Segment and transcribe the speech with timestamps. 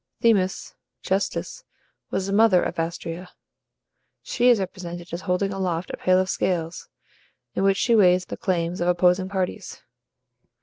[0.21, 0.73] Themis
[1.03, 1.63] (Justice)
[2.09, 3.29] was the mother of Astraea.
[4.23, 6.89] She is represented as holding aloft a pair of scales,
[7.53, 9.83] in which she weighs the claims of opposing parties.